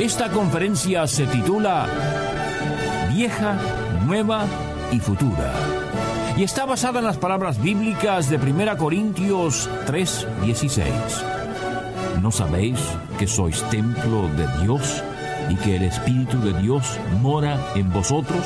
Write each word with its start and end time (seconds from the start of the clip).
Esta 0.00 0.30
conferencia 0.30 1.06
se 1.06 1.26
titula 1.26 1.86
Vieja, 3.12 3.56
Nueva 4.06 4.44
y 4.92 5.00
Futura 5.00 5.52
y 6.36 6.42
está 6.42 6.66
basada 6.66 6.98
en 6.98 7.06
las 7.06 7.16
palabras 7.16 7.60
bíblicas 7.62 8.28
de 8.28 8.36
1 8.36 8.76
Corintios 8.76 9.70
3:16. 9.86 10.86
¿No 12.20 12.30
sabéis 12.30 12.78
que 13.18 13.26
sois 13.26 13.62
templo 13.70 14.28
de 14.36 14.46
Dios 14.62 15.02
y 15.48 15.56
que 15.56 15.76
el 15.76 15.84
Espíritu 15.84 16.38
de 16.40 16.52
Dios 16.60 16.98
mora 17.22 17.58
en 17.74 17.90
vosotros? 17.90 18.44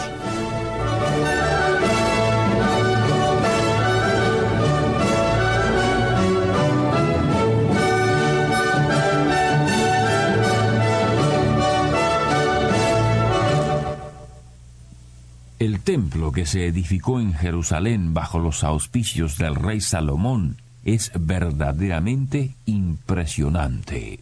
Templo 15.91 16.31
que 16.31 16.47
se 16.47 16.69
edificó 16.69 17.19
en 17.19 17.35
Jerusalén 17.35 18.15
bajo 18.15 18.39
los 18.39 18.63
auspicios 18.63 19.37
del 19.39 19.57
rey 19.57 19.81
Salomón 19.81 20.57
es 20.85 21.11
verdaderamente 21.19 22.55
impresionante. 22.65 24.21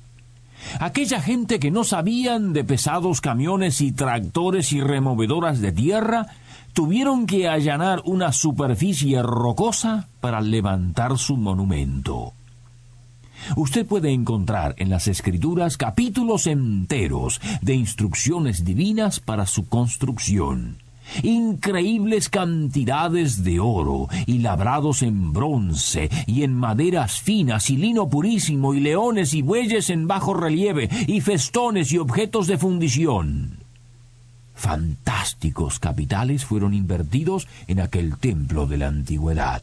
Aquella 0.80 1.20
gente 1.20 1.60
que 1.60 1.70
no 1.70 1.84
sabían 1.84 2.55
de 2.55 2.64
pesados 2.64 3.20
camiones 3.20 3.83
y 3.83 3.92
tractores 3.92 4.72
y 4.72 4.80
removedoras 4.80 5.60
de 5.60 5.72
tierra 5.72 6.28
tuvieron 6.72 7.27
que 7.27 7.50
allanar 7.50 8.00
una 8.06 8.32
superficie 8.32 9.20
rocosa 9.22 10.08
para 10.22 10.41
levantar 10.41 11.19
su 11.19 11.36
monumento. 11.36 12.32
Usted 13.56 13.84
puede 13.84 14.10
encontrar 14.10 14.75
en 14.78 14.88
las 14.88 15.06
escrituras 15.06 15.77
capítulos 15.77 16.47
enteros 16.47 17.42
de 17.60 17.75
instrucciones 17.75 18.64
divinas 18.64 19.20
para 19.20 19.44
su 19.44 19.69
construcción 19.69 20.78
increíbles 21.22 22.28
cantidades 22.28 23.44
de 23.44 23.60
oro, 23.60 24.08
y 24.26 24.38
labrados 24.38 25.02
en 25.02 25.32
bronce, 25.32 26.10
y 26.26 26.42
en 26.42 26.54
maderas 26.54 27.20
finas, 27.20 27.70
y 27.70 27.76
lino 27.76 28.08
purísimo, 28.08 28.74
y 28.74 28.80
leones 28.80 29.34
y 29.34 29.42
bueyes 29.42 29.90
en 29.90 30.06
bajo 30.06 30.34
relieve, 30.34 30.88
y 31.06 31.20
festones 31.20 31.92
y 31.92 31.98
objetos 31.98 32.46
de 32.46 32.58
fundición. 32.58 33.58
Fantásticos 34.54 35.78
capitales 35.78 36.44
fueron 36.44 36.74
invertidos 36.74 37.46
en 37.68 37.80
aquel 37.80 38.16
templo 38.16 38.66
de 38.66 38.76
la 38.78 38.88
antigüedad. 38.88 39.62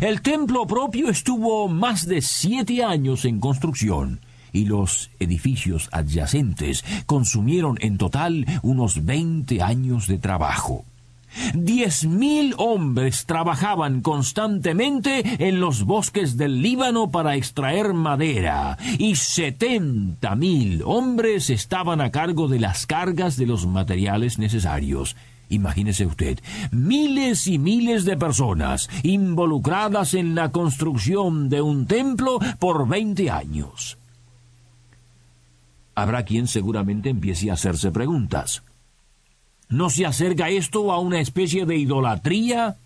El 0.00 0.22
templo 0.22 0.66
propio 0.66 1.10
estuvo 1.10 1.68
más 1.68 2.06
de 2.06 2.22
siete 2.22 2.82
años 2.82 3.26
en 3.26 3.40
construcción, 3.40 4.20
y 4.54 4.64
los 4.64 5.10
edificios 5.20 5.90
adyacentes 5.92 6.82
consumieron 7.04 7.76
en 7.80 7.98
total 7.98 8.46
unos 8.62 9.04
20 9.04 9.60
años 9.60 10.06
de 10.06 10.16
trabajo. 10.16 10.86
Diez 11.52 12.04
mil 12.04 12.54
hombres 12.58 13.26
trabajaban 13.26 14.02
constantemente 14.02 15.48
en 15.48 15.58
los 15.58 15.84
bosques 15.84 16.36
del 16.36 16.62
Líbano 16.62 17.10
para 17.10 17.34
extraer 17.34 17.92
madera 17.92 18.78
y 18.98 19.16
setenta 19.16 20.36
mil 20.36 20.82
hombres 20.84 21.50
estaban 21.50 22.00
a 22.00 22.12
cargo 22.12 22.46
de 22.46 22.60
las 22.60 22.86
cargas 22.86 23.36
de 23.36 23.46
los 23.46 23.66
materiales 23.66 24.38
necesarios. 24.38 25.16
Imagínese 25.48 26.06
usted, 26.06 26.38
miles 26.70 27.48
y 27.48 27.58
miles 27.58 28.04
de 28.04 28.16
personas 28.16 28.88
involucradas 29.02 30.14
en 30.14 30.36
la 30.36 30.52
construcción 30.52 31.48
de 31.48 31.60
un 31.60 31.86
templo 31.86 32.38
por 32.60 32.88
veinte 32.88 33.30
años 33.30 33.98
habrá 35.94 36.24
quien 36.24 36.46
seguramente 36.46 37.08
empiece 37.08 37.50
a 37.50 37.54
hacerse 37.54 37.90
preguntas. 37.90 38.62
¿No 39.68 39.90
se 39.90 40.06
acerca 40.06 40.50
esto 40.50 40.92
a 40.92 40.98
una 40.98 41.20
especie 41.20 41.66
de 41.66 41.76
idolatría? 41.76 42.76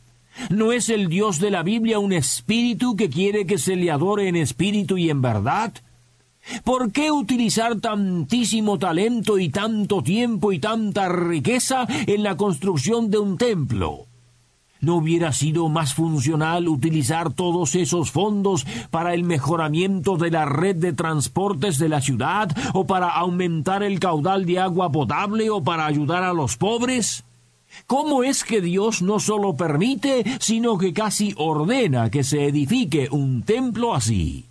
¿No 0.50 0.72
es 0.72 0.88
el 0.88 1.08
Dios 1.08 1.40
de 1.40 1.50
la 1.50 1.62
Biblia 1.62 1.98
un 1.98 2.12
espíritu 2.12 2.96
que 2.96 3.10
quiere 3.10 3.46
que 3.46 3.58
se 3.58 3.76
le 3.76 3.90
adore 3.90 4.28
en 4.28 4.36
espíritu 4.36 4.96
y 4.96 5.10
en 5.10 5.20
verdad? 5.20 5.74
¿Por 6.64 6.92
qué 6.92 7.10
utilizar 7.10 7.80
tantísimo 7.80 8.78
talento 8.78 9.38
y 9.38 9.50
tanto 9.50 10.02
tiempo 10.02 10.52
y 10.52 10.58
tanta 10.58 11.08
riqueza 11.08 11.86
en 12.06 12.22
la 12.22 12.36
construcción 12.36 13.10
de 13.10 13.18
un 13.18 13.36
templo? 13.36 14.07
¿No 14.80 14.96
hubiera 14.96 15.32
sido 15.32 15.68
más 15.68 15.94
funcional 15.94 16.68
utilizar 16.68 17.32
todos 17.32 17.74
esos 17.74 18.12
fondos 18.12 18.64
para 18.90 19.12
el 19.12 19.24
mejoramiento 19.24 20.16
de 20.16 20.30
la 20.30 20.44
red 20.44 20.76
de 20.76 20.92
transportes 20.92 21.78
de 21.78 21.88
la 21.88 22.00
ciudad 22.00 22.56
o 22.74 22.86
para 22.86 23.08
aumentar 23.08 23.82
el 23.82 23.98
caudal 23.98 24.46
de 24.46 24.60
agua 24.60 24.92
potable 24.92 25.50
o 25.50 25.64
para 25.64 25.86
ayudar 25.86 26.22
a 26.22 26.32
los 26.32 26.56
pobres? 26.56 27.24
¿Cómo 27.86 28.22
es 28.22 28.44
que 28.44 28.60
Dios 28.60 29.02
no 29.02 29.18
solo 29.18 29.56
permite, 29.56 30.24
sino 30.40 30.78
que 30.78 30.92
casi 30.92 31.34
ordena 31.36 32.10
que 32.10 32.22
se 32.22 32.46
edifique 32.46 33.08
un 33.10 33.42
templo 33.42 33.94
así? 33.94 34.46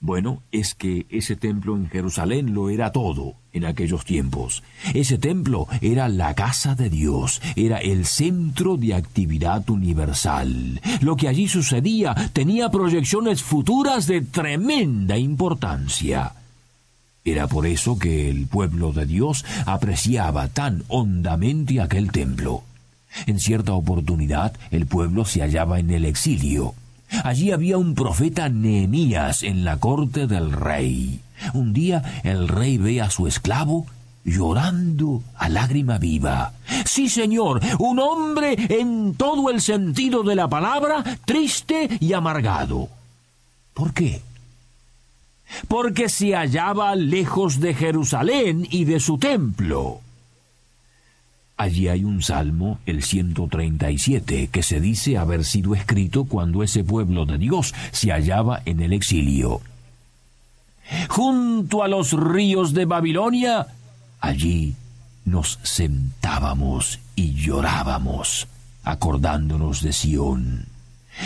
Bueno, 0.00 0.42
es 0.52 0.74
que 0.74 1.06
ese 1.08 1.36
templo 1.36 1.74
en 1.74 1.88
Jerusalén 1.88 2.52
lo 2.52 2.68
era 2.68 2.92
todo 2.92 3.34
en 3.52 3.64
aquellos 3.64 4.04
tiempos. 4.04 4.62
Ese 4.92 5.16
templo 5.16 5.66
era 5.80 6.08
la 6.08 6.34
casa 6.34 6.74
de 6.74 6.90
Dios, 6.90 7.40
era 7.56 7.78
el 7.78 8.04
centro 8.04 8.76
de 8.76 8.94
actividad 8.94 9.68
universal. 9.70 10.80
Lo 11.00 11.16
que 11.16 11.28
allí 11.28 11.48
sucedía 11.48 12.14
tenía 12.34 12.70
proyecciones 12.70 13.42
futuras 13.42 14.06
de 14.06 14.20
tremenda 14.20 15.16
importancia. 15.16 16.34
Era 17.24 17.48
por 17.48 17.66
eso 17.66 17.98
que 17.98 18.28
el 18.30 18.46
pueblo 18.46 18.92
de 18.92 19.06
Dios 19.06 19.44
apreciaba 19.64 20.48
tan 20.48 20.84
hondamente 20.88 21.80
aquel 21.80 22.12
templo. 22.12 22.62
En 23.26 23.40
cierta 23.40 23.72
oportunidad 23.72 24.54
el 24.70 24.86
pueblo 24.86 25.24
se 25.24 25.40
hallaba 25.40 25.80
en 25.80 25.90
el 25.90 26.04
exilio. 26.04 26.74
Allí 27.24 27.52
había 27.52 27.78
un 27.78 27.94
profeta 27.94 28.48
Nehemías 28.48 29.42
en 29.42 29.64
la 29.64 29.78
corte 29.78 30.26
del 30.26 30.52
rey. 30.52 31.20
Un 31.54 31.72
día 31.72 32.20
el 32.24 32.48
rey 32.48 32.78
ve 32.78 33.00
a 33.00 33.10
su 33.10 33.26
esclavo 33.26 33.86
llorando 34.24 35.22
a 35.36 35.48
lágrima 35.48 35.98
viva. 35.98 36.52
Sí, 36.84 37.08
señor, 37.08 37.60
un 37.78 38.00
hombre 38.00 38.56
en 38.68 39.14
todo 39.14 39.50
el 39.50 39.60
sentido 39.60 40.22
de 40.24 40.34
la 40.34 40.48
palabra, 40.48 41.04
triste 41.24 41.88
y 42.00 42.12
amargado. 42.12 42.88
¿Por 43.72 43.94
qué? 43.94 44.20
Porque 45.68 46.08
se 46.08 46.34
hallaba 46.34 46.96
lejos 46.96 47.60
de 47.60 47.72
Jerusalén 47.74 48.66
y 48.68 48.84
de 48.84 48.98
su 48.98 49.16
templo. 49.18 50.00
Allí 51.56 51.88
hay 51.88 52.04
un 52.04 52.22
salmo, 52.22 52.78
el 52.84 53.02
137, 53.02 54.48
que 54.48 54.62
se 54.62 54.78
dice 54.78 55.16
haber 55.16 55.44
sido 55.44 55.74
escrito 55.74 56.24
cuando 56.24 56.62
ese 56.62 56.84
pueblo 56.84 57.24
de 57.24 57.38
Dios 57.38 57.74
se 57.92 58.10
hallaba 58.10 58.60
en 58.66 58.80
el 58.80 58.92
exilio. 58.92 59.62
Junto 61.08 61.82
a 61.82 61.88
los 61.88 62.12
ríos 62.12 62.74
de 62.74 62.84
Babilonia, 62.84 63.68
allí 64.20 64.74
nos 65.24 65.58
sentábamos 65.62 67.00
y 67.16 67.32
llorábamos, 67.32 68.46
acordándonos 68.84 69.80
de 69.80 69.92
Sión. 69.94 70.66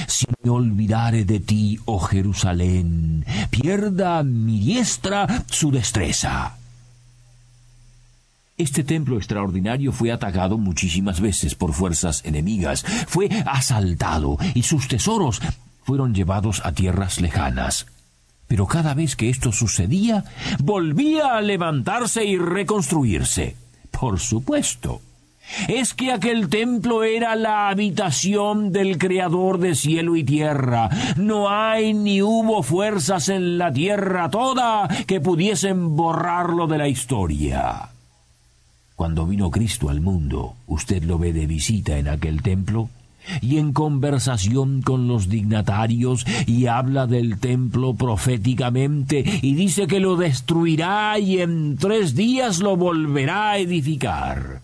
Si 0.07 0.27
me 0.45 0.51
olvidare 0.51 1.25
de 1.25 1.41
ti, 1.41 1.81
oh 1.87 1.99
Jerusalén, 1.99 3.27
pierda 3.51 4.23
mi 4.23 4.61
diestra 4.61 5.45
su 5.51 5.73
destreza. 5.73 6.60
Este 8.61 8.85
templo 8.85 9.17
extraordinario 9.17 9.91
fue 9.91 10.13
atacado 10.13 10.59
muchísimas 10.59 11.23
veces 11.23 11.55
por 11.55 11.73
fuerzas 11.73 12.23
enemigas, 12.27 12.85
fue 13.09 13.31
asaltado 13.47 14.37
y 14.53 14.65
sus 14.65 14.87
tesoros 14.87 15.41
fueron 15.83 16.15
llevados 16.15 16.61
a 16.63 16.73
tierras 16.73 17.23
lejanas. 17.23 17.87
Pero 18.49 18.67
cada 18.67 18.93
vez 18.93 19.17
que 19.17 19.31
esto 19.31 19.51
sucedía, 19.51 20.25
volvía 20.59 21.39
a 21.39 21.41
levantarse 21.41 22.23
y 22.27 22.37
reconstruirse. 22.37 23.57
Por 23.91 24.21
supuesto. 24.21 25.01
es 25.67 25.95
que 25.95 26.13
aquel 26.13 26.51
templo 26.51 27.03
era 27.03 27.37
la 27.37 27.71
habitación 27.71 28.73
del 28.73 28.99
Creador 28.99 29.59
de 29.59 29.75
cielo 29.75 30.17
y 30.17 30.25
tierra. 30.25 30.91
No 31.17 31.49
hay 31.49 31.95
ni 31.95 32.21
hubo 32.21 32.63
fuerzas 32.63 33.31
en 33.31 33.57
la 33.57 33.73
tierra 33.73 34.29
toda 34.29 34.87
que 35.07 35.19
pudiesen 35.19 35.97
borrarlo 35.97 36.67
de 36.67 36.77
la 36.77 36.89
historia. 36.89 37.90
Cuando 39.01 39.25
vino 39.25 39.51
Cristo 39.51 39.89
al 39.89 40.03
mundo, 40.03 40.57
usted 40.67 41.05
lo 41.05 41.19
ve 41.19 41.33
de 41.33 41.47
visita 41.47 41.97
en 41.97 42.07
aquel 42.07 42.43
templo 42.43 42.91
y 43.41 43.57
en 43.57 43.73
conversación 43.73 44.83
con 44.83 45.09
los 45.09 45.31
dignatarios 45.31 46.27
y 46.47 46.67
habla 46.67 47.07
del 47.07 47.39
templo 47.39 47.95
proféticamente 47.95 49.25
y 49.41 49.55
dice 49.55 49.87
que 49.87 50.01
lo 50.01 50.17
destruirá 50.17 51.19
y 51.19 51.41
en 51.41 51.79
tres 51.79 52.15
días 52.15 52.59
lo 52.59 52.77
volverá 52.77 53.53
a 53.53 53.59
edificar 53.59 54.61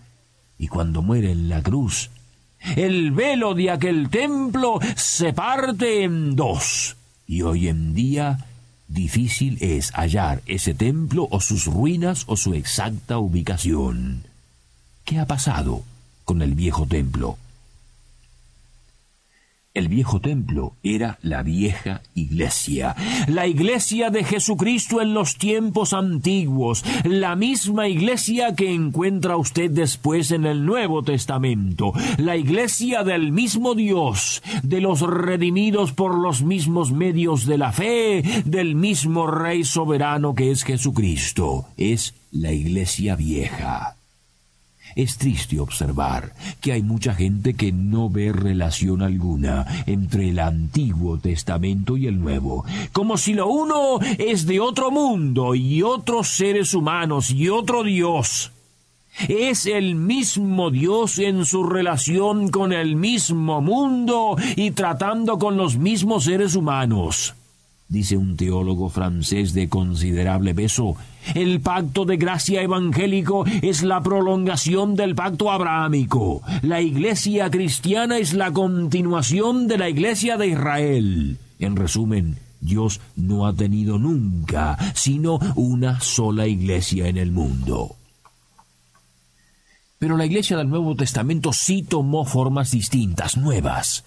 y 0.59 0.67
cuando 0.67 1.01
muere 1.01 1.31
en 1.31 1.49
la 1.49 1.63
cruz, 1.63 2.11
el 2.75 3.13
velo 3.13 3.55
de 3.55 3.71
aquel 3.71 4.07
templo 4.11 4.79
se 4.95 5.33
parte 5.33 6.03
en 6.03 6.35
dos. 6.35 6.95
Y 7.25 7.41
hoy 7.41 7.69
en 7.69 7.95
día 7.95 8.37
difícil 8.87 9.57
es 9.61 9.91
hallar 9.91 10.41
ese 10.45 10.73
templo 10.73 11.27
o 11.31 11.39
sus 11.39 11.65
ruinas 11.65 12.23
o 12.27 12.37
su 12.37 12.53
exacta 12.53 13.17
ubicación. 13.17 14.23
¿Qué 15.05 15.19
ha 15.19 15.25
pasado 15.25 15.83
con 16.25 16.41
el 16.41 16.55
viejo 16.55 16.85
templo? 16.85 17.37
El 19.77 19.89
viejo 19.89 20.19
templo 20.19 20.73
era 20.81 21.19
la 21.21 21.43
vieja 21.43 22.01
iglesia, 22.15 22.95
la 23.27 23.45
iglesia 23.45 24.09
de 24.09 24.23
Jesucristo 24.23 25.03
en 25.03 25.13
los 25.13 25.37
tiempos 25.37 25.93
antiguos, 25.93 26.83
la 27.03 27.35
misma 27.35 27.87
iglesia 27.87 28.55
que 28.55 28.73
encuentra 28.73 29.37
usted 29.37 29.69
después 29.69 30.31
en 30.31 30.47
el 30.47 30.65
Nuevo 30.65 31.03
Testamento, 31.03 31.93
la 32.17 32.37
iglesia 32.37 33.03
del 33.03 33.31
mismo 33.31 33.75
Dios, 33.75 34.41
de 34.63 34.81
los 34.81 35.01
redimidos 35.01 35.91
por 35.91 36.17
los 36.17 36.41
mismos 36.41 36.91
medios 36.91 37.45
de 37.45 37.59
la 37.59 37.71
fe, 37.71 38.23
del 38.45 38.73
mismo 38.73 39.27
Rey 39.27 39.63
soberano 39.63 40.33
que 40.33 40.49
es 40.49 40.63
Jesucristo, 40.63 41.67
es 41.77 42.15
la 42.31 42.51
iglesia 42.51 43.15
vieja. 43.15 43.95
Es 44.95 45.17
triste 45.17 45.59
observar 45.59 46.33
que 46.61 46.71
hay 46.71 46.81
mucha 46.81 47.13
gente 47.13 47.53
que 47.53 47.71
no 47.71 48.09
ve 48.09 48.31
relación 48.31 49.01
alguna 49.01 49.83
entre 49.85 50.29
el 50.29 50.39
Antiguo 50.39 51.17
Testamento 51.17 51.97
y 51.97 52.07
el 52.07 52.19
Nuevo, 52.19 52.65
como 52.91 53.17
si 53.17 53.33
lo 53.33 53.47
uno 53.47 53.99
es 54.17 54.45
de 54.45 54.59
otro 54.59 54.91
mundo 54.91 55.55
y 55.55 55.83
otros 55.83 56.29
seres 56.29 56.73
humanos 56.73 57.31
y 57.31 57.49
otro 57.49 57.83
Dios. 57.83 58.51
Es 59.27 59.65
el 59.65 59.95
mismo 59.95 60.69
Dios 60.69 61.17
en 61.17 61.45
su 61.45 61.63
relación 61.63 62.49
con 62.49 62.71
el 62.71 62.95
mismo 62.95 63.61
mundo 63.61 64.37
y 64.55 64.71
tratando 64.71 65.39
con 65.39 65.57
los 65.57 65.77
mismos 65.77 66.25
seres 66.25 66.55
humanos 66.55 67.33
dice 67.89 68.17
un 68.17 68.35
teólogo 68.35 68.89
francés 68.89 69.53
de 69.53 69.69
considerable 69.69 70.53
peso, 70.53 70.95
el 71.35 71.61
pacto 71.61 72.05
de 72.05 72.17
gracia 72.17 72.61
evangélico 72.61 73.45
es 73.61 73.83
la 73.83 74.01
prolongación 74.01 74.95
del 74.95 75.15
pacto 75.15 75.51
abrahámico. 75.51 76.41
La 76.61 76.81
iglesia 76.81 77.49
cristiana 77.49 78.17
es 78.17 78.33
la 78.33 78.51
continuación 78.51 79.67
de 79.67 79.77
la 79.77 79.89
iglesia 79.89 80.37
de 80.37 80.47
Israel. 80.47 81.37
En 81.59 81.75
resumen, 81.75 82.37
Dios 82.59 83.01
no 83.15 83.47
ha 83.47 83.53
tenido 83.53 83.97
nunca 83.97 84.77
sino 84.95 85.39
una 85.55 85.99
sola 85.99 86.47
iglesia 86.47 87.07
en 87.07 87.17
el 87.17 87.31
mundo. 87.31 87.95
Pero 89.99 90.15
la 90.15 90.25
iglesia 90.25 90.57
del 90.57 90.69
Nuevo 90.69 90.95
Testamento 90.95 91.53
sí 91.53 91.81
tomó 91.81 92.25
formas 92.25 92.71
distintas, 92.71 93.37
nuevas 93.37 94.03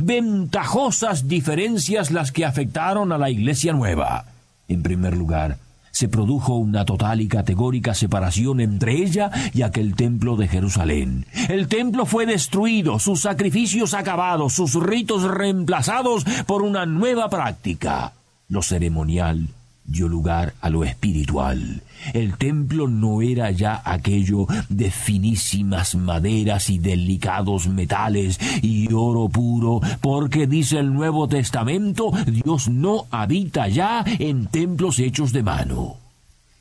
ventajosas 0.00 1.28
diferencias 1.28 2.10
las 2.10 2.32
que 2.32 2.44
afectaron 2.44 3.12
a 3.12 3.18
la 3.18 3.30
Iglesia 3.30 3.72
nueva. 3.72 4.26
En 4.68 4.82
primer 4.82 5.16
lugar, 5.16 5.58
se 5.98 6.08
produjo 6.08 6.54
una 6.54 6.84
total 6.84 7.20
y 7.20 7.26
categórica 7.26 7.92
separación 7.92 8.60
entre 8.60 9.02
ella 9.02 9.32
y 9.52 9.62
aquel 9.62 9.96
templo 9.96 10.36
de 10.36 10.46
Jerusalén. 10.46 11.26
El 11.48 11.66
templo 11.66 12.06
fue 12.06 12.24
destruido, 12.24 13.00
sus 13.00 13.22
sacrificios 13.22 13.94
acabados, 13.94 14.52
sus 14.52 14.74
ritos 14.74 15.24
reemplazados 15.24 16.22
por 16.46 16.62
una 16.62 16.86
nueva 16.86 17.28
práctica. 17.28 18.12
Lo 18.48 18.62
ceremonial 18.62 19.48
dio 19.88 20.06
lugar 20.06 20.54
a 20.60 20.70
lo 20.70 20.84
espiritual. 20.84 21.82
El 22.12 22.36
templo 22.36 22.86
no 22.86 23.22
era 23.22 23.50
ya 23.50 23.82
aquello 23.84 24.46
de 24.68 24.90
finísimas 24.90 25.96
maderas 25.96 26.70
y 26.70 26.78
delicados 26.78 27.66
metales 27.66 28.38
y 28.62 28.92
oro 28.92 29.28
puro, 29.28 29.80
porque 30.00 30.46
dice 30.46 30.78
el 30.78 30.92
Nuevo 30.92 31.26
Testamento, 31.26 32.12
Dios 32.26 32.68
no 32.68 33.06
habita 33.10 33.66
ya 33.68 34.04
en 34.06 34.46
templos 34.46 34.98
hechos 34.98 35.32
de 35.32 35.42
mano. 35.42 35.96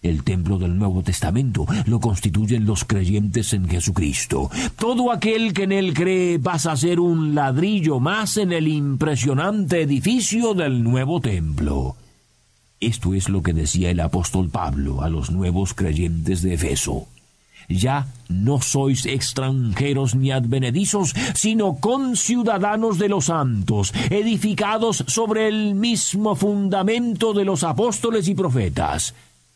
El 0.02 0.24
templo 0.24 0.58
del 0.58 0.78
Nuevo 0.78 1.02
Testamento 1.02 1.66
lo 1.86 2.00
constituyen 2.00 2.66
los 2.66 2.86
creyentes 2.86 3.52
en 3.54 3.68
Jesucristo. 3.68 4.50
Todo 4.78 5.12
aquel 5.12 5.54
que 5.54 5.64
en 5.64 5.72
él 5.72 5.94
cree 5.94 6.40
pasa 6.40 6.72
a 6.72 6.78
ser 6.78 7.00
un 7.00 7.34
ladrillo 7.36 8.00
más 8.00 8.38
en 8.38 8.54
el 8.54 8.68
impresionante 8.68 9.82
edificio 9.82 10.54
del 10.54 10.84
nuevo 10.84 11.20
templo. 11.20 11.96
Esto 12.80 13.14
es 13.14 13.30
lo 13.30 13.42
que 13.42 13.54
decía 13.54 13.90
el 13.90 14.00
apóstol 14.00 14.50
Pablo 14.50 15.02
a 15.02 15.10
los 15.10 15.32
nuevos 15.32 15.74
creyentes 15.74 16.42
de 16.42 16.54
Efeso. 16.54 17.08
Ya 17.70 18.08
no 18.30 18.62
sois 18.62 19.06
extranjeros 19.06 20.16
ni 20.16 20.32
advenedizos, 20.32 21.14
sino 21.36 21.78
conciudadanos 21.82 22.98
de 22.98 23.10
los 23.10 23.26
santos, 23.26 23.94
edificados 24.10 25.04
sobre 25.08 25.48
el 25.48 25.76
mismo 25.76 26.36
fundamento 26.36 27.34
de 27.34 27.44
los 27.44 27.64
apóstoles 27.64 28.30
y 28.30 28.36
profetas. 28.36 29.16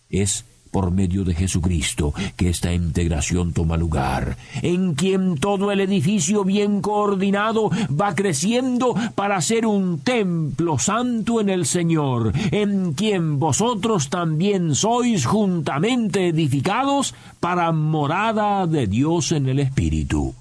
Es 0.09 0.43
por 0.71 0.91
medio 0.91 1.23
de 1.23 1.35
Jesucristo 1.35 2.13
que 2.35 2.49
esta 2.49 2.73
integración 2.73 3.53
toma 3.53 3.77
lugar, 3.77 4.37
en 4.61 4.95
quien 4.95 5.37
todo 5.37 5.71
el 5.71 5.81
edificio 5.81 6.43
bien 6.43 6.81
coordinado 6.81 7.69
va 7.89 8.15
creciendo 8.15 8.95
para 9.15 9.39
ser 9.41 9.65
un 9.65 9.99
templo 9.99 10.79
santo 10.79 11.41
en 11.41 11.49
el 11.49 11.65
Señor, 11.65 12.31
en 12.51 12.93
quien 12.93 13.37
vosotros 13.39 14.09
también 14.09 14.73
sois 14.75 15.25
juntamente 15.25 16.29
edificados 16.29 17.13
para 17.39 17.71
morada 17.71 18.65
de 18.67 18.87
Dios 18.87 19.31
en 19.31 19.49
el 19.49 19.59
Espíritu. 19.59 20.33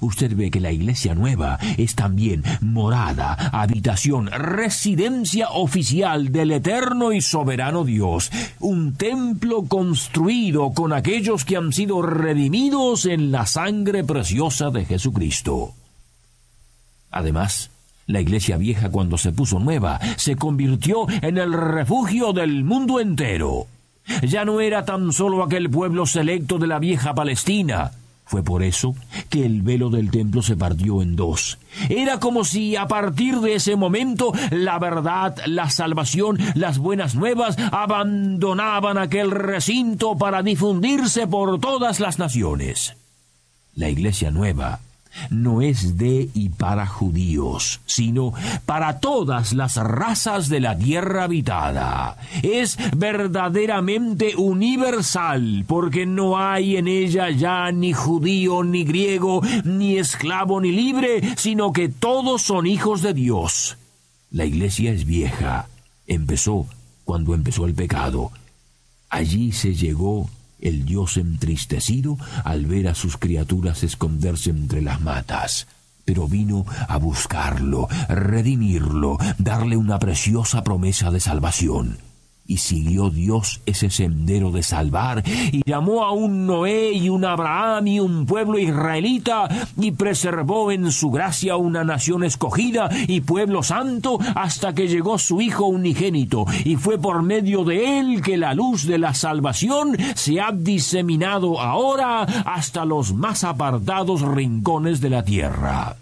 Usted 0.00 0.34
ve 0.36 0.50
que 0.50 0.60
la 0.60 0.72
iglesia 0.72 1.14
nueva 1.14 1.58
es 1.76 1.94
también 1.94 2.42
morada, 2.60 3.34
habitación, 3.52 4.28
residencia 4.28 5.50
oficial 5.50 6.32
del 6.32 6.52
eterno 6.52 7.12
y 7.12 7.20
soberano 7.20 7.84
Dios, 7.84 8.30
un 8.60 8.94
templo 8.94 9.64
construido 9.64 10.72
con 10.72 10.92
aquellos 10.92 11.44
que 11.44 11.56
han 11.56 11.72
sido 11.72 12.02
redimidos 12.02 13.06
en 13.06 13.30
la 13.30 13.46
sangre 13.46 14.04
preciosa 14.04 14.70
de 14.70 14.84
Jesucristo. 14.84 15.74
Además, 17.10 17.70
la 18.06 18.20
iglesia 18.20 18.56
vieja 18.56 18.90
cuando 18.90 19.16
se 19.16 19.32
puso 19.32 19.58
nueva 19.58 20.00
se 20.16 20.36
convirtió 20.36 21.06
en 21.22 21.38
el 21.38 21.52
refugio 21.52 22.32
del 22.32 22.64
mundo 22.64 23.00
entero. 23.00 23.66
Ya 24.22 24.44
no 24.44 24.60
era 24.60 24.84
tan 24.84 25.12
solo 25.12 25.42
aquel 25.42 25.70
pueblo 25.70 26.04
selecto 26.04 26.58
de 26.58 26.66
la 26.66 26.78
vieja 26.78 27.14
Palestina, 27.14 27.92
fue 28.24 28.42
por 28.42 28.62
eso 28.62 28.94
que 29.28 29.44
el 29.44 29.62
velo 29.62 29.90
del 29.90 30.10
templo 30.10 30.42
se 30.42 30.56
partió 30.56 31.02
en 31.02 31.14
dos. 31.14 31.58
Era 31.88 32.20
como 32.20 32.44
si 32.44 32.74
a 32.76 32.86
partir 32.86 33.40
de 33.40 33.54
ese 33.54 33.76
momento 33.76 34.32
la 34.50 34.78
verdad, 34.78 35.36
la 35.46 35.70
salvación, 35.70 36.38
las 36.54 36.78
buenas 36.78 37.14
nuevas 37.14 37.56
abandonaban 37.70 38.98
aquel 38.98 39.30
recinto 39.30 40.16
para 40.16 40.42
difundirse 40.42 41.26
por 41.26 41.60
todas 41.60 42.00
las 42.00 42.18
naciones. 42.18 42.96
La 43.74 43.88
iglesia 43.88 44.30
nueva 44.30 44.80
no 45.30 45.62
es 45.62 45.98
de 45.98 46.28
y 46.34 46.48
para 46.50 46.86
judíos, 46.86 47.80
sino 47.86 48.32
para 48.66 49.00
todas 49.00 49.52
las 49.52 49.76
razas 49.76 50.48
de 50.48 50.60
la 50.60 50.76
tierra 50.76 51.24
habitada. 51.24 52.16
Es 52.42 52.78
verdaderamente 52.96 54.36
universal, 54.36 55.64
porque 55.66 56.06
no 56.06 56.38
hay 56.38 56.76
en 56.76 56.88
ella 56.88 57.30
ya 57.30 57.70
ni 57.72 57.92
judío, 57.92 58.62
ni 58.64 58.84
griego, 58.84 59.42
ni 59.64 59.98
esclavo, 59.98 60.60
ni 60.60 60.72
libre, 60.72 61.22
sino 61.36 61.72
que 61.72 61.88
todos 61.88 62.42
son 62.42 62.66
hijos 62.66 63.02
de 63.02 63.14
Dios. 63.14 63.76
La 64.30 64.44
iglesia 64.44 64.92
es 64.92 65.04
vieja. 65.04 65.68
Empezó 66.06 66.66
cuando 67.04 67.34
empezó 67.34 67.66
el 67.66 67.74
pecado. 67.74 68.32
Allí 69.08 69.52
se 69.52 69.74
llegó 69.74 70.28
el 70.64 70.84
Dios 70.84 71.16
entristecido 71.16 72.18
al 72.42 72.66
ver 72.66 72.88
a 72.88 72.94
sus 72.94 73.16
criaturas 73.16 73.84
esconderse 73.84 74.50
entre 74.50 74.82
las 74.82 75.00
matas. 75.00 75.68
Pero 76.04 76.26
vino 76.26 76.66
a 76.88 76.96
buscarlo, 76.98 77.88
redimirlo, 78.08 79.18
darle 79.38 79.76
una 79.76 79.98
preciosa 79.98 80.64
promesa 80.64 81.10
de 81.10 81.20
salvación. 81.20 81.98
Y 82.46 82.58
siguió 82.58 83.10
Dios 83.10 83.60
ese 83.66 83.90
sendero 83.90 84.50
de 84.50 84.62
salvar, 84.62 85.22
y 85.26 85.62
llamó 85.64 86.04
a 86.04 86.12
un 86.12 86.46
Noé 86.46 86.92
y 86.92 87.08
un 87.08 87.24
Abraham 87.24 87.86
y 87.86 88.00
un 88.00 88.26
pueblo 88.26 88.58
israelita, 88.58 89.48
y 89.76 89.92
preservó 89.92 90.70
en 90.70 90.92
su 90.92 91.10
gracia 91.10 91.56
una 91.56 91.84
nación 91.84 92.24
escogida 92.24 92.88
y 93.06 93.20
pueblo 93.22 93.62
santo, 93.62 94.18
hasta 94.34 94.74
que 94.74 94.88
llegó 94.88 95.18
su 95.18 95.40
Hijo 95.40 95.66
unigénito, 95.66 96.46
y 96.64 96.76
fue 96.76 96.98
por 96.98 97.22
medio 97.22 97.64
de 97.64 98.00
él 98.00 98.22
que 98.22 98.36
la 98.36 98.54
luz 98.54 98.86
de 98.86 98.98
la 98.98 99.14
salvación 99.14 99.96
se 100.14 100.40
ha 100.40 100.52
diseminado 100.52 101.60
ahora 101.60 102.22
hasta 102.22 102.84
los 102.84 103.14
más 103.14 103.44
apartados 103.44 104.22
rincones 104.22 105.00
de 105.00 105.10
la 105.10 105.24
tierra. 105.24 105.96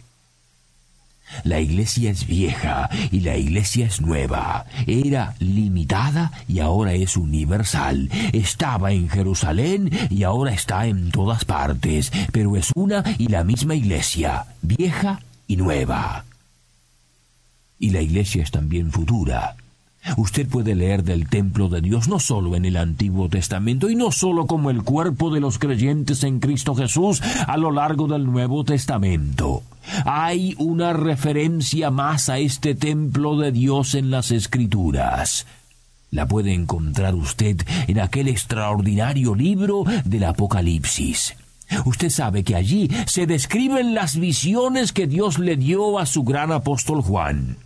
La 1.44 1.60
iglesia 1.60 2.10
es 2.10 2.26
vieja 2.26 2.88
y 3.10 3.20
la 3.20 3.36
iglesia 3.36 3.86
es 3.86 4.00
nueva. 4.00 4.66
Era 4.86 5.34
limitada 5.38 6.32
y 6.48 6.60
ahora 6.60 6.94
es 6.94 7.16
universal. 7.16 8.10
Estaba 8.32 8.92
en 8.92 9.08
Jerusalén 9.08 9.90
y 10.10 10.22
ahora 10.22 10.52
está 10.52 10.86
en 10.86 11.10
todas 11.10 11.44
partes, 11.44 12.12
pero 12.32 12.56
es 12.56 12.70
una 12.74 13.02
y 13.18 13.28
la 13.28 13.44
misma 13.44 13.74
iglesia, 13.74 14.46
vieja 14.62 15.20
y 15.46 15.56
nueva. 15.56 16.24
Y 17.78 17.90
la 17.90 18.00
iglesia 18.00 18.42
es 18.42 18.50
también 18.50 18.92
futura. 18.92 19.56
Usted 20.16 20.48
puede 20.48 20.74
leer 20.74 21.04
del 21.04 21.28
templo 21.28 21.68
de 21.68 21.80
Dios 21.80 22.08
no 22.08 22.18
solo 22.18 22.56
en 22.56 22.64
el 22.64 22.76
Antiguo 22.76 23.28
Testamento 23.28 23.88
y 23.88 23.94
no 23.94 24.10
solo 24.10 24.46
como 24.46 24.70
el 24.70 24.82
cuerpo 24.82 25.32
de 25.32 25.40
los 25.40 25.58
creyentes 25.58 26.24
en 26.24 26.40
Cristo 26.40 26.74
Jesús 26.74 27.22
a 27.46 27.56
lo 27.56 27.70
largo 27.70 28.08
del 28.08 28.24
Nuevo 28.24 28.64
Testamento. 28.64 29.62
Hay 30.04 30.54
una 30.58 30.92
referencia 30.92 31.90
más 31.90 32.28
a 32.28 32.38
este 32.38 32.74
templo 32.74 33.36
de 33.38 33.52
Dios 33.52 33.94
en 33.94 34.10
las 34.10 34.30
Escrituras. 34.30 35.46
La 36.10 36.26
puede 36.26 36.52
encontrar 36.52 37.14
usted 37.14 37.56
en 37.88 37.98
aquel 37.98 38.28
extraordinario 38.28 39.34
libro 39.34 39.84
del 40.04 40.24
Apocalipsis. 40.24 41.34
Usted 41.86 42.10
sabe 42.10 42.44
que 42.44 42.54
allí 42.54 42.90
se 43.06 43.26
describen 43.26 43.94
las 43.94 44.16
visiones 44.16 44.92
que 44.92 45.06
Dios 45.06 45.38
le 45.38 45.56
dio 45.56 45.98
a 45.98 46.06
su 46.06 46.22
gran 46.22 46.52
apóstol 46.52 47.00
Juan. 47.00 47.56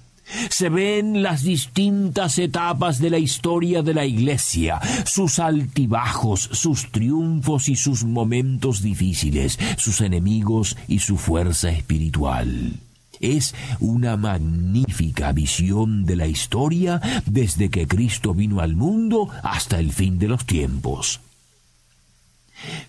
Se 0.50 0.68
ven 0.68 1.22
las 1.22 1.42
distintas 1.42 2.38
etapas 2.38 2.98
de 2.98 3.10
la 3.10 3.18
historia 3.18 3.82
de 3.82 3.94
la 3.94 4.04
Iglesia, 4.04 4.80
sus 5.04 5.38
altibajos, 5.38 6.48
sus 6.52 6.90
triunfos 6.90 7.68
y 7.68 7.76
sus 7.76 8.04
momentos 8.04 8.82
difíciles, 8.82 9.58
sus 9.76 10.00
enemigos 10.00 10.76
y 10.88 10.98
su 10.98 11.16
fuerza 11.16 11.70
espiritual. 11.70 12.74
Es 13.20 13.54
una 13.80 14.16
magnífica 14.16 15.32
visión 15.32 16.04
de 16.04 16.16
la 16.16 16.26
historia 16.26 17.00
desde 17.24 17.70
que 17.70 17.86
Cristo 17.86 18.34
vino 18.34 18.60
al 18.60 18.76
mundo 18.76 19.28
hasta 19.42 19.78
el 19.78 19.92
fin 19.92 20.18
de 20.18 20.28
los 20.28 20.44
tiempos. 20.44 21.20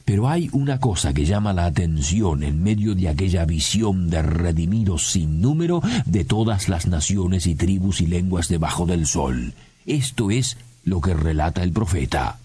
Pero 0.05 0.29
hay 0.29 0.49
una 0.53 0.79
cosa 0.79 1.13
que 1.13 1.25
llama 1.25 1.53
la 1.53 1.65
atención 1.65 2.43
en 2.43 2.63
medio 2.63 2.95
de 2.95 3.09
aquella 3.09 3.45
visión 3.45 4.09
de 4.09 4.21
redimidos 4.21 5.11
sin 5.11 5.41
número 5.41 5.81
de 6.05 6.23
todas 6.23 6.69
las 6.69 6.87
naciones 6.87 7.47
y 7.47 7.55
tribus 7.55 8.01
y 8.01 8.07
lenguas 8.07 8.47
debajo 8.47 8.85
del 8.85 9.05
sol. 9.07 9.53
Esto 9.85 10.31
es 10.31 10.57
lo 10.83 11.01
que 11.01 11.13
relata 11.13 11.63
el 11.63 11.71
profeta. 11.71 12.39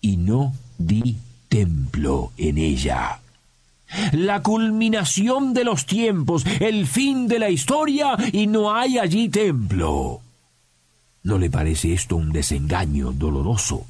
Y 0.00 0.16
no 0.16 0.54
di 0.78 1.16
templo 1.48 2.32
en 2.36 2.58
ella. 2.58 3.20
La 4.12 4.42
culminación 4.42 5.54
de 5.54 5.64
los 5.64 5.86
tiempos, 5.86 6.44
el 6.60 6.86
fin 6.86 7.28
de 7.28 7.38
la 7.38 7.50
historia, 7.50 8.16
y 8.32 8.46
no 8.46 8.74
hay 8.74 8.98
allí 8.98 9.28
templo. 9.28 10.20
¿No 11.22 11.38
le 11.38 11.50
parece 11.50 11.92
esto 11.92 12.16
un 12.16 12.32
desengaño 12.32 13.12
doloroso? 13.12 13.86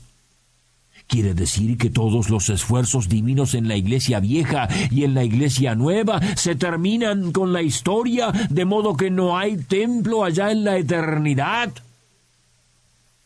Quiere 1.07 1.35
decir 1.35 1.79
que 1.79 1.89
todos 1.89 2.31
los 2.31 2.49
esfuerzos 2.49 3.09
divinos 3.09 3.55
en 3.55 3.69
la 3.69 3.77
iglesia 3.77 4.19
vieja 4.19 4.69
y 4.91 5.05
en 5.05 5.15
la 5.15 5.23
iglesia 5.23 5.75
nueva 5.75 6.21
se 6.37 6.57
terminan 6.57 7.31
con 7.31 7.53
la 7.53 7.63
historia, 7.63 8.33
de 8.51 8.65
modo 8.65 8.97
que 8.97 9.11
no 9.11 9.39
hay 9.39 9.57
templo 9.57 10.25
allá 10.25 10.51
en 10.51 10.65
la 10.65 10.77
eternidad. 10.77 11.73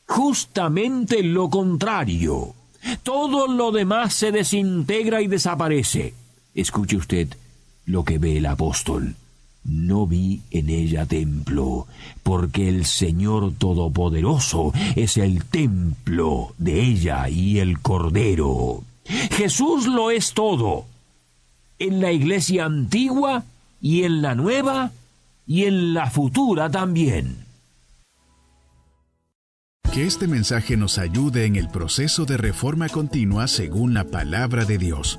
Justamente 0.06 1.22
lo 1.22 1.48
contrario. 1.48 2.54
Todo 3.02 3.46
lo 3.46 3.72
demás 3.72 4.12
se 4.14 4.30
desintegra 4.30 5.22
y 5.22 5.26
desaparece. 5.26 6.14
Escuche 6.54 6.96
usted 6.96 7.28
lo 7.86 8.04
que 8.04 8.18
ve 8.18 8.36
el 8.38 8.46
apóstol 8.46 9.14
no 9.64 10.06
vi 10.06 10.42
en 10.50 10.68
ella 10.68 11.06
templo, 11.06 11.86
porque 12.22 12.68
el 12.68 12.86
Señor 12.86 13.52
Todopoderoso 13.58 14.72
es 14.96 15.16
el 15.16 15.44
templo 15.44 16.54
de 16.58 16.82
ella 16.82 17.28
y 17.28 17.58
el 17.58 17.80
Cordero. 17.80 18.82
Jesús 19.04 19.86
lo 19.86 20.10
es 20.10 20.32
todo, 20.32 20.86
en 21.78 22.00
la 22.00 22.12
iglesia 22.12 22.64
antigua 22.64 23.44
y 23.80 24.04
en 24.04 24.22
la 24.22 24.34
nueva 24.34 24.92
y 25.46 25.64
en 25.64 25.94
la 25.94 26.10
futura 26.10 26.70
también. 26.70 27.44
Que 29.92 30.06
este 30.06 30.28
mensaje 30.28 30.76
nos 30.76 30.98
ayude 30.98 31.46
en 31.46 31.56
el 31.56 31.68
proceso 31.68 32.24
de 32.24 32.36
reforma 32.36 32.88
continua 32.88 33.48
según 33.48 33.92
la 33.92 34.04
palabra 34.04 34.64
de 34.64 34.78
Dios. 34.78 35.18